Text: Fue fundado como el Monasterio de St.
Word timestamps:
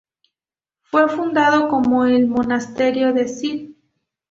Fue 0.89 1.07
fundado 1.09 1.67
como 1.69 2.05
el 2.05 2.25
Monasterio 2.25 3.13
de 3.13 3.21
St. 3.25 3.75